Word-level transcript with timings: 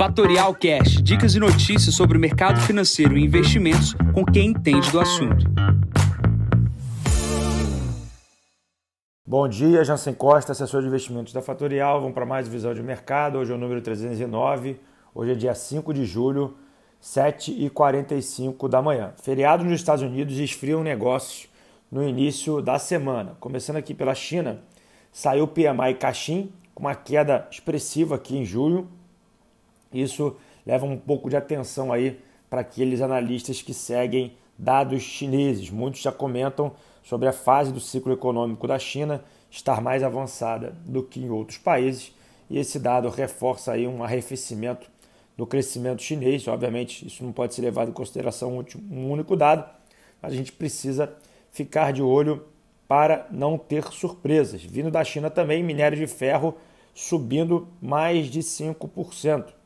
Fatorial 0.00 0.54
Cash, 0.54 1.02
dicas 1.02 1.34
e 1.34 1.38
notícias 1.38 1.94
sobre 1.94 2.16
o 2.16 2.20
mercado 2.20 2.58
financeiro 2.62 3.18
e 3.18 3.22
investimentos 3.22 3.92
com 4.14 4.24
quem 4.24 4.46
entende 4.46 4.90
do 4.90 4.98
assunto. 4.98 5.44
Bom 9.26 9.46
dia, 9.46 9.84
Jansen 9.84 10.14
Costa, 10.14 10.52
assessor 10.52 10.80
de 10.80 10.88
investimentos 10.88 11.34
da 11.34 11.42
Fatorial. 11.42 12.00
Vamos 12.00 12.14
para 12.14 12.24
mais 12.24 12.48
visão 12.48 12.72
de 12.72 12.82
mercado. 12.82 13.40
Hoje 13.40 13.52
é 13.52 13.54
o 13.54 13.58
número 13.58 13.82
309. 13.82 14.80
Hoje 15.14 15.32
é 15.32 15.34
dia 15.34 15.54
5 15.54 15.92
de 15.92 16.06
julho, 16.06 16.56
7h45 17.02 18.70
da 18.70 18.80
manhã. 18.80 19.12
Feriado 19.22 19.64
nos 19.64 19.74
Estados 19.74 20.02
Unidos 20.02 20.38
esfriam 20.38 20.82
negócios 20.82 21.46
no 21.92 22.02
início 22.02 22.62
da 22.62 22.78
semana. 22.78 23.36
Começando 23.38 23.76
aqui 23.76 23.92
pela 23.92 24.14
China, 24.14 24.62
saiu 25.12 25.44
o 25.44 25.48
PMI 25.48 25.96
Caixin 26.00 26.50
com 26.74 26.84
uma 26.84 26.94
queda 26.94 27.46
expressiva 27.50 28.14
aqui 28.14 28.38
em 28.38 28.46
julho. 28.46 28.88
Isso 29.92 30.36
leva 30.66 30.86
um 30.86 30.96
pouco 30.96 31.28
de 31.28 31.36
atenção 31.36 31.92
aí 31.92 32.20
para 32.48 32.60
aqueles 32.60 33.00
analistas 33.00 33.62
que 33.62 33.74
seguem 33.74 34.32
dados 34.58 35.02
chineses. 35.02 35.70
Muitos 35.70 36.00
já 36.00 36.12
comentam 36.12 36.72
sobre 37.02 37.28
a 37.28 37.32
fase 37.32 37.72
do 37.72 37.80
ciclo 37.80 38.12
econômico 38.12 38.66
da 38.66 38.78
China 38.78 39.24
estar 39.50 39.80
mais 39.80 40.02
avançada 40.02 40.74
do 40.84 41.02
que 41.02 41.20
em 41.20 41.30
outros 41.30 41.58
países, 41.58 42.14
e 42.48 42.58
esse 42.58 42.78
dado 42.78 43.08
reforça 43.08 43.72
aí 43.72 43.86
um 43.86 44.02
arrefecimento 44.02 44.90
do 45.36 45.46
crescimento 45.46 46.02
chinês. 46.02 46.46
Obviamente, 46.46 47.06
isso 47.06 47.24
não 47.24 47.32
pode 47.32 47.54
ser 47.54 47.62
levado 47.62 47.88
em 47.88 47.92
consideração 47.92 48.64
um 48.90 49.10
único 49.10 49.36
dado, 49.36 49.64
mas 50.20 50.32
a 50.32 50.36
gente 50.36 50.52
precisa 50.52 51.12
ficar 51.50 51.92
de 51.92 52.02
olho 52.02 52.44
para 52.86 53.26
não 53.30 53.56
ter 53.56 53.84
surpresas. 53.92 54.62
Vindo 54.62 54.90
da 54.90 55.02
China 55.04 55.30
também, 55.30 55.62
minério 55.62 55.96
de 55.96 56.06
ferro 56.06 56.56
subindo 56.92 57.68
mais 57.80 58.26
de 58.26 58.40
5%. 58.40 59.59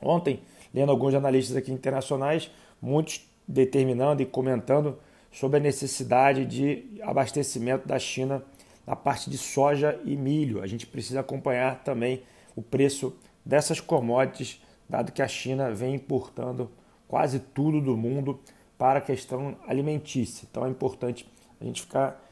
Ontem, 0.00 0.40
lendo 0.72 0.90
alguns 0.90 1.14
analistas 1.14 1.56
aqui 1.56 1.72
internacionais, 1.72 2.50
muitos 2.80 3.28
determinando 3.46 4.22
e 4.22 4.26
comentando 4.26 4.98
sobre 5.32 5.58
a 5.58 5.60
necessidade 5.60 6.44
de 6.44 7.00
abastecimento 7.02 7.86
da 7.86 7.98
China 7.98 8.42
na 8.86 8.96
parte 8.96 9.28
de 9.28 9.36
soja 9.36 10.00
e 10.04 10.16
milho. 10.16 10.62
A 10.62 10.66
gente 10.66 10.86
precisa 10.86 11.20
acompanhar 11.20 11.82
também 11.82 12.22
o 12.56 12.62
preço 12.62 13.14
dessas 13.44 13.80
commodities, 13.80 14.62
dado 14.88 15.12
que 15.12 15.22
a 15.22 15.28
China 15.28 15.70
vem 15.70 15.94
importando 15.94 16.70
quase 17.06 17.38
tudo 17.38 17.80
do 17.80 17.96
mundo 17.96 18.40
para 18.76 18.98
a 18.98 19.02
questão 19.02 19.56
alimentícia. 19.66 20.46
Então 20.50 20.64
é 20.64 20.68
importante 20.68 21.28
a 21.60 21.64
gente 21.64 21.82
ficar 21.82 22.24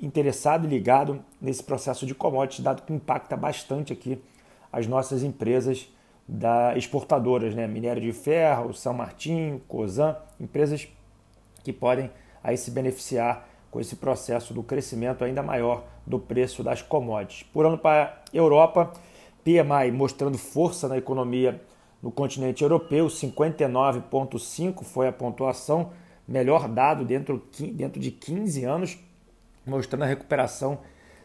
interessado 0.00 0.66
e 0.66 0.70
ligado 0.70 1.24
nesse 1.40 1.62
processo 1.62 2.06
de 2.06 2.14
commodities, 2.14 2.62
dado 2.62 2.82
que 2.82 2.92
impacta 2.92 3.36
bastante 3.36 3.92
aqui 3.92 4.20
as 4.70 4.86
nossas 4.86 5.22
empresas 5.22 5.88
da 6.26 6.76
exportadoras, 6.76 7.54
né? 7.54 7.66
Minério 7.66 8.00
de 8.00 8.12
Ferro, 8.12 8.72
São 8.72 8.94
Martinho, 8.94 9.60
Cosan, 9.68 10.16
empresas 10.40 10.88
que 11.62 11.72
podem 11.72 12.10
aí 12.42 12.56
se 12.56 12.70
beneficiar 12.70 13.48
com 13.70 13.80
esse 13.80 13.96
processo 13.96 14.54
do 14.54 14.62
crescimento 14.62 15.24
ainda 15.24 15.42
maior 15.42 15.84
do 16.06 16.18
preço 16.18 16.62
das 16.62 16.80
commodities. 16.80 17.42
Por 17.42 17.66
ano 17.66 17.76
para 17.76 18.02
a 18.04 18.36
Europa, 18.36 18.92
PMI 19.42 19.90
mostrando 19.92 20.38
força 20.38 20.88
na 20.88 20.96
economia 20.96 21.60
no 22.02 22.10
continente 22.10 22.62
europeu, 22.62 23.06
59,5 23.06 24.84
foi 24.84 25.08
a 25.08 25.12
pontuação, 25.12 25.90
melhor 26.28 26.68
dado 26.68 27.04
dentro, 27.04 27.42
dentro 27.72 28.00
de 28.00 28.10
15 28.10 28.64
anos, 28.64 28.98
mostrando 29.66 30.02
a 30.02 30.06
recuperação 30.06 30.78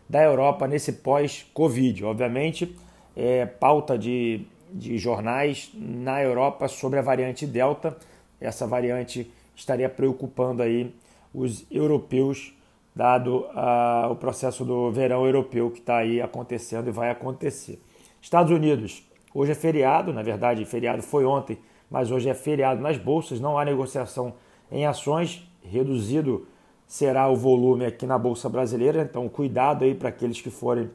da 0.08 0.24
Europa 0.24 0.68
nesse 0.68 0.94
pós-Covid. 0.94 2.06
Obviamente, 2.06 2.76
é, 3.16 3.46
pauta 3.46 3.98
de 3.98 4.48
de 4.72 4.98
jornais 4.98 5.72
na 5.74 6.22
Europa 6.22 6.68
sobre 6.68 7.00
a 7.00 7.02
variante 7.02 7.46
Delta. 7.46 7.98
Essa 8.40 8.68
variante 8.68 9.32
estaria 9.56 9.90
preocupando 9.90 10.62
aí 10.62 10.94
os 11.34 11.66
europeus, 11.70 12.54
dado 12.96 13.46
uh, 13.46 14.12
o 14.12 14.16
processo 14.16 14.66
do 14.66 14.92
verão 14.92 15.26
europeu 15.26 15.70
que 15.70 15.80
está 15.80 15.98
aí 15.98 16.22
acontecendo 16.22 16.88
e 16.88 16.92
vai 16.92 17.10
acontecer. 17.10 17.82
Estados 18.22 18.52
Unidos, 18.52 19.04
hoje 19.34 19.52
é 19.52 19.56
feriado, 19.56 20.14
na 20.14 20.24
verdade, 20.24 20.66
feriado 20.66 21.02
foi 21.02 21.26
ontem, 21.26 21.58
mas 21.90 22.12
hoje 22.12 22.30
é 22.30 22.34
feriado 22.34 22.82
nas 22.82 22.98
bolsas, 22.98 23.40
não 23.40 23.58
há 23.58 23.66
negociação 23.66 24.34
em 24.72 24.86
ações, 24.86 25.48
reduzido 25.64 26.48
será 26.86 27.30
o 27.30 27.36
volume 27.36 27.86
aqui 27.86 28.06
na 28.06 28.18
bolsa 28.18 28.50
brasileira, 28.50 29.04
então 29.04 29.30
cuidado 29.30 29.86
aí 29.86 29.94
para 29.94 30.10
aqueles 30.10 30.42
que 30.42 30.50
forem 30.50 30.90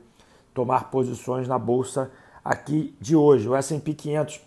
tomar 0.52 0.90
posições 0.90 1.46
na 1.46 1.58
bolsa 1.58 2.10
aqui 2.44 2.94
de 3.00 3.16
hoje. 3.16 3.48
O 3.48 3.56
S&P 3.56 3.94
500 3.94 4.40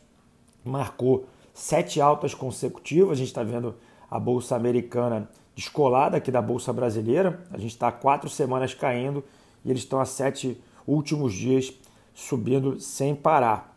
marcou 0.64 1.26
sete 1.54 2.00
altas 2.00 2.34
consecutivas. 2.34 3.14
A 3.14 3.16
gente 3.16 3.30
está 3.30 3.44
vendo 3.44 3.76
a 4.10 4.20
bolsa 4.20 4.56
americana 4.56 5.30
descolada 5.56 6.18
aqui 6.18 6.32
da 6.32 6.42
bolsa 6.42 6.72
brasileira. 6.72 7.44
A 7.52 7.58
gente 7.58 7.72
está 7.72 7.92
quatro 7.92 8.30
semanas 8.30 8.74
caindo 8.74 9.24
e 9.66 9.72
eles 9.72 9.82
estão 9.82 10.00
há 10.00 10.06
sete 10.06 10.62
últimos 10.86 11.34
dias 11.34 11.74
subindo 12.14 12.80
sem 12.80 13.16
parar. 13.16 13.76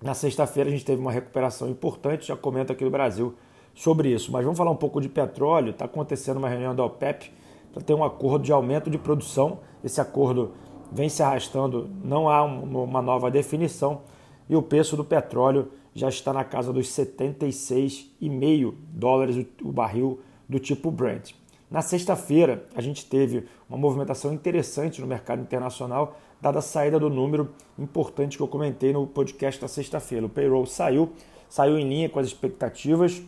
Na 0.00 0.14
sexta-feira 0.14 0.68
a 0.68 0.72
gente 0.72 0.84
teve 0.84 1.00
uma 1.00 1.10
recuperação 1.10 1.68
importante, 1.68 2.28
já 2.28 2.36
comento 2.36 2.70
aqui 2.70 2.84
no 2.84 2.90
Brasil 2.90 3.34
sobre 3.74 4.12
isso. 4.12 4.30
Mas 4.30 4.44
vamos 4.44 4.58
falar 4.58 4.70
um 4.70 4.76
pouco 4.76 5.00
de 5.00 5.08
petróleo. 5.08 5.70
Está 5.70 5.86
acontecendo 5.86 6.36
uma 6.36 6.48
reunião 6.48 6.74
da 6.74 6.84
OPEP 6.84 7.32
para 7.72 7.82
ter 7.82 7.94
um 7.94 8.04
acordo 8.04 8.44
de 8.44 8.52
aumento 8.52 8.88
de 8.88 8.98
produção. 8.98 9.58
Esse 9.82 10.00
acordo 10.00 10.54
vem 10.92 11.08
se 11.08 11.22
arrastando, 11.22 11.90
não 12.02 12.28
há 12.28 12.42
uma 12.42 13.02
nova 13.02 13.30
definição 13.30 14.02
e 14.48 14.56
o 14.56 14.62
preço 14.62 14.96
do 14.96 15.04
petróleo 15.04 15.70
já 15.94 16.08
está 16.08 16.32
na 16.32 16.44
casa 16.44 16.72
dos 16.72 16.88
76,5 16.88 18.74
dólares 18.90 19.46
o 19.62 19.72
barril 19.72 20.20
do 20.48 20.58
tipo 20.58 20.90
Brent. 20.90 21.32
Na 21.70 21.82
sexta-feira, 21.82 22.64
a 22.74 22.80
gente 22.80 23.06
teve 23.06 23.44
uma 23.68 23.76
movimentação 23.76 24.32
interessante 24.32 25.00
no 25.00 25.06
mercado 25.06 25.42
internacional, 25.42 26.16
dada 26.40 26.60
a 26.60 26.62
saída 26.62 26.98
do 26.98 27.10
número 27.10 27.50
importante 27.78 28.36
que 28.36 28.42
eu 28.42 28.46
comentei 28.46 28.92
no 28.92 29.06
podcast 29.06 29.60
da 29.60 29.66
sexta-feira. 29.66 30.26
O 30.26 30.28
payroll 30.28 30.66
saiu, 30.66 31.12
saiu 31.48 31.76
em 31.78 31.88
linha 31.88 32.08
com 32.08 32.20
as 32.20 32.26
expectativas, 32.26 33.20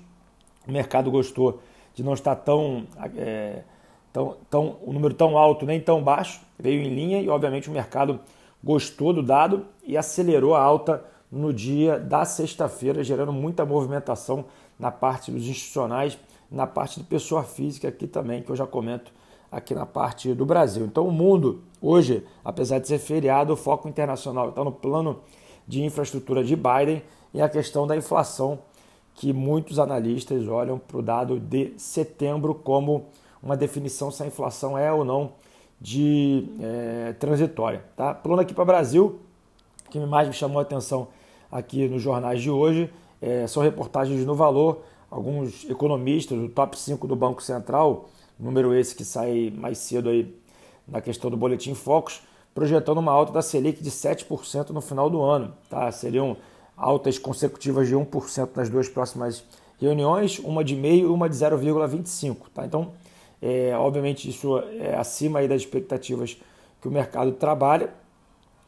o 0.67 0.71
mercado 0.71 1.11
gostou 1.11 1.61
de 1.95 2.05
não 2.05 2.15
estar 2.15 2.37
tão. 2.37 2.87
É, 3.17 3.63
tão, 4.13 4.37
tão, 4.49 4.77
um 4.87 4.93
número 4.93 5.15
tão 5.15 5.37
alto 5.37 5.67
nem 5.67 5.81
tão 5.81 6.03
baixo, 6.03 6.41
veio 6.59 6.83
em 6.83 6.95
linha 6.95 7.21
e 7.21 7.29
obviamente 7.29 7.69
o 7.69 7.73
mercado 7.73 8.21
gostou 8.63 9.13
do 9.13 9.23
dado 9.23 9.67
e 9.85 9.97
acelerou 9.97 10.55
a 10.55 10.63
alta 10.63 11.05
no 11.31 11.53
dia 11.53 11.99
da 11.99 12.25
sexta-feira, 12.25 13.05
gerando 13.05 13.33
muita 13.33 13.65
movimentação 13.65 14.47
na 14.79 14.91
parte 14.91 15.31
dos 15.31 15.47
institucionais, 15.47 16.19
na 16.51 16.67
parte 16.67 17.01
de 17.01 17.07
pessoa 17.07 17.43
física 17.43 17.89
aqui 17.89 18.07
também, 18.07 18.43
que 18.43 18.51
eu 18.51 18.57
já 18.57 18.67
comento 18.67 19.13
aqui 19.51 19.75
na 19.75 19.87
parte 19.87 20.35
do 20.35 20.45
Brasil. 20.45 20.85
Então 20.85 21.07
o 21.07 21.13
mundo 21.13 21.63
hoje, 21.81 22.25
apesar 22.45 22.79
de 22.79 22.89
ser 22.89 22.99
feriado, 22.99 23.53
o 23.53 23.57
foco 23.57 23.89
internacional 23.89 24.51
está 24.51 24.65
no 24.65 24.73
plano 24.73 25.21
de 25.67 25.83
infraestrutura 25.85 26.43
de 26.43 26.57
Biden 26.57 27.03
e 27.33 27.41
a 27.43 27.49
questão 27.49 27.87
da 27.87 27.97
inflação, 27.97 28.59
que 29.15 29.33
muitos 29.33 29.79
analistas 29.79 30.47
olham 30.49 30.79
para 30.79 30.97
o 30.97 31.03
dado 31.03 31.39
de 31.39 31.75
setembro 31.77 32.55
como 32.55 33.07
uma 33.43 33.57
definição 33.57 34.11
se 34.11 34.23
a 34.23 34.27
inflação 34.27 34.79
é 34.79 34.93
ou 34.93 35.05
não 35.05 35.33
de 35.81 36.45
é, 36.61 37.13
transitória. 37.19 37.85
Tá? 37.97 38.15
Pulando 38.15 38.41
aqui 38.41 38.53
para 38.53 38.63
o 38.63 38.67
Brasil, 38.67 39.21
o 39.87 39.91
que 39.91 39.99
mais 40.01 40.29
me 40.29 40.35
chamou 40.35 40.59
a 40.59 40.63
atenção 40.63 41.09
aqui 41.51 41.89
nos 41.89 42.03
jornais 42.03 42.43
de 42.43 42.51
hoje 42.51 42.91
é, 43.21 43.47
são 43.47 43.63
reportagens 43.63 44.25
no 44.25 44.35
Valor, 44.35 44.83
alguns 45.11 45.69
economistas 45.69 46.39
do 46.39 46.49
top 46.49 46.79
5 46.79 47.07
do 47.07 47.17
Banco 47.17 47.43
Central, 47.43 48.09
número 48.39 48.75
esse 48.75 48.95
que 48.95 49.05
sai 49.05 49.53
mais 49.57 49.79
cedo 49.79 50.09
aí 50.09 50.35
na 50.87 51.01
questão 51.01 51.31
do 51.31 51.37
Boletim 51.37 51.75
Focus, 51.75 52.23
projetando 52.55 52.99
uma 52.99 53.13
alta 53.13 53.33
da 53.33 53.43
Selic 53.43 53.83
de 53.83 53.91
7% 53.91 54.71
no 54.71 54.81
final 54.81 55.09
do 55.09 55.23
ano. 55.23 55.53
Tá? 55.69 55.91
Seriam 55.93 56.37
altas 56.77 57.19
consecutivas 57.19 57.89
de 57.89 57.95
1% 57.95 58.51
nas 58.55 58.69
duas 58.69 58.89
próximas 58.89 59.45
reuniões, 59.81 60.39
uma 60.39 60.65
de 60.65 60.75
meio 60.75 61.09
e 61.09 61.11
uma 61.11 61.29
de 61.29 61.37
0,25. 61.37 62.37
Tá? 62.55 62.65
Então, 62.65 62.93
é, 63.41 63.73
obviamente, 63.77 64.29
isso 64.29 64.59
é 64.59 64.97
acima 64.97 65.47
das 65.47 65.63
expectativas 65.63 66.41
que 66.81 66.89
o 66.89 66.91
mercado 66.91 67.33
trabalha, 67.33 67.93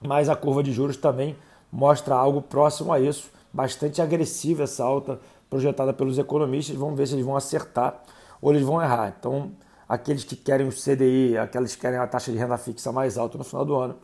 mas 0.00 0.28
a 0.28 0.36
curva 0.36 0.62
de 0.62 0.72
juros 0.72 0.96
também 0.96 1.36
mostra 1.70 2.14
algo 2.14 2.40
próximo 2.40 2.92
a 2.92 3.00
isso, 3.00 3.30
bastante 3.52 4.00
agressiva 4.00 4.64
essa 4.64 4.84
alta 4.84 5.20
projetada 5.48 5.92
pelos 5.92 6.18
economistas. 6.18 6.76
Vamos 6.76 6.96
ver 6.96 7.06
se 7.06 7.14
eles 7.14 7.24
vão 7.24 7.36
acertar 7.36 8.02
ou 8.40 8.52
eles 8.52 8.64
vão 8.64 8.80
errar. 8.80 9.14
Então, 9.18 9.52
aqueles 9.88 10.24
que 10.24 10.36
querem 10.36 10.66
o 10.66 10.72
CDI, 10.72 11.36
aqueles 11.36 11.74
que 11.74 11.80
querem 11.80 11.98
a 11.98 12.06
taxa 12.06 12.30
de 12.30 12.38
renda 12.38 12.56
fixa 12.56 12.92
mais 12.92 13.18
alta 13.18 13.36
no 13.36 13.44
final 13.44 13.64
do 13.64 13.74
ano, 13.76 13.96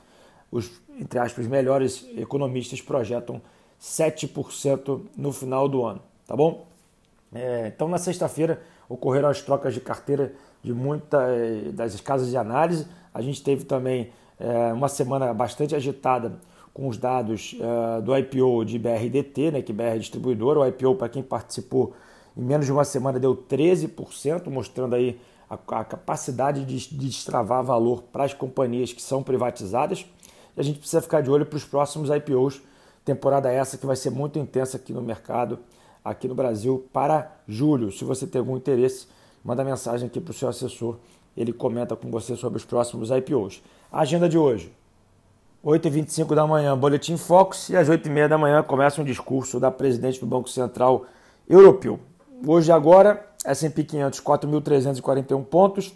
os, 0.51 0.71
entre 0.99 1.19
aspas, 1.19 1.47
melhores 1.47 2.07
economistas 2.17 2.81
projetam 2.81 3.41
7% 3.81 5.01
no 5.17 5.33
final 5.33 5.69
do 5.69 5.85
ano, 5.85 6.01
tá 6.27 6.37
bom? 6.37 6.67
É, 7.35 7.73
então, 7.75 7.89
na 7.89 7.99
sexta-feira, 7.99 8.61
ocorreram 8.89 9.29
as 9.29 9.43
trocas 9.43 9.75
de 9.75 9.81
carteira 9.81 10.33
de 10.63 10.73
muitas 10.73 11.73
das 11.75 12.01
casas 12.01 12.31
de 12.31 12.37
análise. 12.37 12.87
A 13.13 13.21
gente 13.21 13.43
teve 13.43 13.65
também 13.65 14.11
é, 14.39 14.73
uma 14.73 14.89
semana 14.89 15.33
bastante 15.33 15.75
agitada 15.75 16.39
com 16.77 16.89
os 16.89 16.99
dados 16.99 17.55
uh, 17.55 18.03
do 18.03 18.15
IPO 18.15 18.63
de 18.67 18.79
BRDT, 18.79 19.51
né, 19.51 19.63
que 19.63 19.73
BR 19.73 19.83
é 19.85 19.99
distribuidora. 19.99 20.61
O 20.61 20.67
IPO, 20.67 20.95
para 20.97 21.09
quem 21.09 21.23
participou, 21.23 21.95
em 22.37 22.43
menos 22.43 22.67
de 22.67 22.73
uma 22.73 22.85
semana 22.85 23.19
deu 23.19 23.35
13%, 23.35 24.51
mostrando 24.51 24.95
aí 24.95 25.19
a, 25.49 25.55
a 25.55 25.85
capacidade 25.87 26.67
de, 26.67 26.77
de 26.77 27.09
destravar 27.09 27.65
valor 27.65 28.03
para 28.13 28.25
as 28.25 28.35
companhias 28.35 28.93
que 28.93 29.01
são 29.01 29.23
privatizadas. 29.23 30.05
E 30.55 30.61
a 30.61 30.63
gente 30.63 30.79
precisa 30.79 31.01
ficar 31.01 31.23
de 31.23 31.31
olho 31.31 31.47
para 31.47 31.57
os 31.57 31.65
próximos 31.65 32.11
IPOs, 32.11 32.61
temporada 33.07 33.51
essa 33.51 33.79
que 33.79 33.87
vai 33.87 33.97
ser 33.97 34.11
muito 34.11 34.39
intensa 34.39 34.77
aqui 34.77 34.93
no 34.93 35.01
mercado, 35.01 35.59
aqui 36.07 36.29
no 36.29 36.35
Brasil, 36.35 36.87
para 36.93 37.33
julho. 37.49 37.91
Se 37.91 38.05
você 38.05 38.27
tem 38.27 38.39
algum 38.39 38.57
interesse, 38.57 39.09
manda 39.45 39.65
mensagem 39.65 40.07
aqui 40.07 40.21
para 40.21 40.31
o 40.31 40.35
seu 40.35 40.49
assessor, 40.49 40.97
ele 41.37 41.53
comenta 41.53 41.97
com 41.97 42.11
você 42.11 42.37
sobre 42.37 42.59
os 42.59 42.65
próximos 42.65 43.11
IPOs. 43.11 43.61
A 43.91 44.01
agenda 44.01 44.29
de 44.29 44.39
hoje, 44.39 44.73
8h25 45.65 46.35
da 46.35 46.47
manhã, 46.47 46.79
Boletim 46.79 47.17
Focus, 47.17 47.71
e 47.71 47.77
às 47.77 47.89
8h30 47.89 48.29
da 48.29 48.39
manhã 48.39 48.63
começa 48.63 49.03
um 49.03 49.05
discurso 49.05 49.59
da 49.59 49.71
presidente 49.71 50.21
do 50.21 50.27
Banco 50.27 50.49
Central 50.49 51.07
Europeu. 51.49 51.99
Hoje 52.47 52.71
agora, 52.71 53.27
S&P 53.45 53.83
500, 53.83 54.21
4.341 54.21 55.45
pontos, 55.45 55.93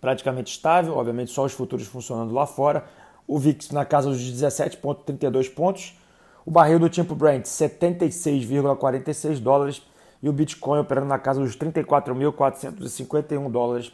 praticamente 0.00 0.52
estável, 0.52 0.96
obviamente 0.98 1.30
só 1.30 1.44
os 1.44 1.52
futuros 1.52 1.86
funcionando 1.86 2.34
lá 2.34 2.46
fora. 2.46 2.84
O 3.26 3.38
VIX 3.38 3.70
na 3.70 3.84
casa 3.84 4.10
dos 4.10 4.20
17,32 4.20 5.54
pontos. 5.54 5.96
O 6.44 6.50
barril 6.50 6.78
do 6.78 6.88
tipo 6.88 7.14
Brent, 7.14 7.44
76,46 7.44 9.38
dólares. 9.40 9.82
E 10.22 10.28
o 10.28 10.32
Bitcoin 10.32 10.80
operando 10.80 11.06
na 11.08 11.18
casa 11.18 11.40
dos 11.40 11.56
34.451 11.56 13.50
dólares. 13.50 13.92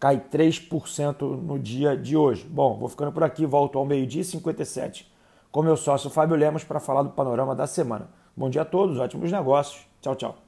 Cai 0.00 0.18
3% 0.18 1.20
no 1.20 1.58
dia 1.58 1.96
de 1.96 2.16
hoje. 2.16 2.44
Bom, 2.44 2.76
vou 2.78 2.88
ficando 2.88 3.12
por 3.12 3.22
aqui, 3.22 3.46
volto 3.46 3.78
ao 3.78 3.84
meio-dia 3.84 4.24
57 4.24 5.18
com 5.50 5.62
meu 5.62 5.76
sócio 5.76 6.10
Fábio 6.10 6.36
Lemos 6.36 6.64
para 6.64 6.80
falar 6.80 7.02
do 7.02 7.10
panorama 7.10 7.54
da 7.54 7.66
semana. 7.66 8.08
Bom 8.36 8.50
dia 8.50 8.62
a 8.62 8.64
todos, 8.64 8.98
ótimos 8.98 9.32
negócios. 9.32 9.86
Tchau, 10.00 10.14
tchau. 10.14 10.47